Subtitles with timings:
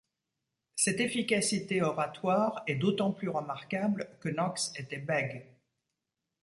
[0.75, 5.45] Cette efficacité oratoire est d'autant plus remarquable que Knox était bègue.